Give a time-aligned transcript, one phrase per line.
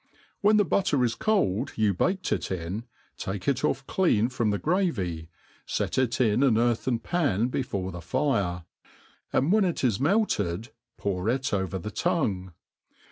[0.41, 2.85] When the butter is cold you baked it in,
[3.17, 5.29] take it ofF clean from the gravy,
[5.67, 8.63] fet It in an earthen pan before the fire;
[9.31, 12.51] and when it is melted, pour it over the tongue.